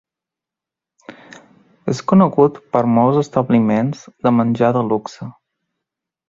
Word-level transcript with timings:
És 1.93 2.01
conegut 2.11 2.57
per 2.77 2.83
molts 2.95 3.21
establiments 3.23 4.03
de 4.25 4.33
menjar 4.39 4.73
de 4.79 4.85
luxe. 4.91 5.31